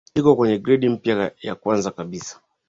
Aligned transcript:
iko 0.19 0.29
kwenye 0.37 0.55
gradi 0.63 0.87
mpya 0.95 1.15
ya 1.47 1.53
kwanza 1.61 1.93
kabisa 1.97 2.33